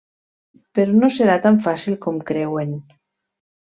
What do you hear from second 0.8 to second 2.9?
no serà tan fàcil com creuen.